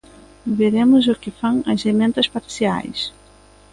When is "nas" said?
1.67-1.81